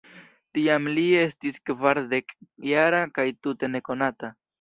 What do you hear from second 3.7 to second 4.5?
nekonata.